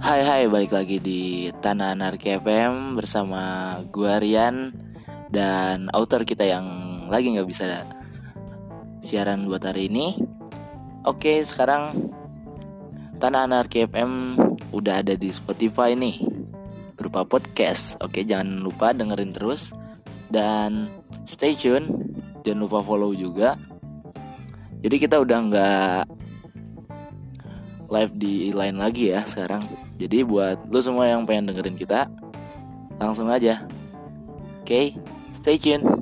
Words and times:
Hai 0.00 0.24
hai 0.24 0.48
balik 0.48 0.72
lagi 0.72 0.96
di 0.96 1.52
Tanah 1.52 1.92
Anarki 1.92 2.32
FM 2.40 2.96
bersama 2.96 3.76
gua 3.92 4.16
Rian 4.16 4.72
dan 5.28 5.92
author 5.92 6.24
kita 6.24 6.48
yang 6.48 6.64
lagi 7.12 7.36
nggak 7.36 7.44
bisa 7.44 7.84
siaran 9.04 9.44
buat 9.44 9.60
hari 9.60 9.92
ini. 9.92 10.16
Oke 11.04 11.44
sekarang 11.44 12.12
Tanah 13.20 13.44
Anarki 13.44 13.84
FM 13.84 14.40
udah 14.72 15.04
ada 15.04 15.12
di 15.20 15.28
Spotify 15.28 15.92
nih 15.92 16.16
berupa 16.96 17.28
podcast. 17.28 18.00
Oke 18.00 18.24
jangan 18.24 18.56
lupa 18.56 18.96
dengerin 18.96 19.36
terus 19.36 19.76
dan 20.32 20.88
stay 21.28 21.52
tune 21.52 21.92
jangan 22.40 22.60
lupa 22.64 22.80
follow 22.80 23.12
juga. 23.12 23.60
Jadi 24.80 24.96
kita 24.96 25.20
udah 25.20 25.38
nggak 25.44 26.00
live 27.90 28.12
di 28.16 28.54
line 28.54 28.78
lagi 28.78 29.12
ya 29.12 29.26
sekarang. 29.26 29.60
Jadi 30.00 30.24
buat 30.24 30.64
lu 30.70 30.80
semua 30.80 31.10
yang 31.10 31.28
pengen 31.28 31.52
dengerin 31.52 31.76
kita, 31.76 32.08
langsung 32.96 33.28
aja. 33.28 33.66
Oke, 34.62 34.64
okay, 34.64 34.86
stay 35.34 35.60
tune. 35.60 35.99